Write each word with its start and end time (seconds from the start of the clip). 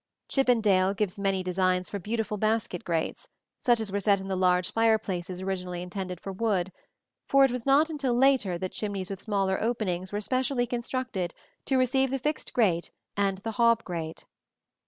Chippendale 0.29 0.95
gives 0.95 1.19
many 1.19 1.43
designs 1.43 1.87
for 1.87 1.99
beautiful 1.99 2.35
basket 2.35 2.83
grates, 2.83 3.27
such 3.59 3.79
as 3.79 3.91
were 3.91 3.99
set 3.99 4.19
in 4.19 4.29
the 4.29 4.35
large 4.35 4.71
fireplaces 4.73 5.43
originally 5.43 5.83
intended 5.83 6.19
for 6.19 6.31
wood; 6.31 6.71
for 7.27 7.45
it 7.45 7.51
was 7.51 7.67
not 7.67 7.87
until 7.87 8.15
later 8.15 8.57
that 8.57 8.71
chimneys 8.71 9.11
with 9.11 9.21
smaller 9.21 9.61
openings 9.61 10.11
were 10.11 10.19
specially 10.19 10.65
constructed 10.65 11.35
to 11.65 11.77
receive 11.77 12.09
the 12.09 12.17
fixed 12.17 12.51
grate 12.51 12.89
and 13.15 13.37
the 13.43 13.51
hob 13.51 13.83
grate. 13.83 14.25